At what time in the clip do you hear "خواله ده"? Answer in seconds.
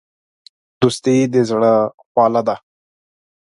2.09-2.55